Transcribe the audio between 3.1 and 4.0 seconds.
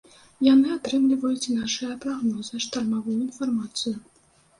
інфармацыю.